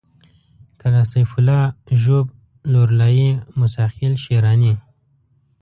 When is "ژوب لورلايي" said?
2.01-3.29